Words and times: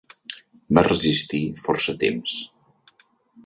Va 0.77 0.83
resistir 0.87 1.43
força 1.67 1.97
temps. 2.05 2.41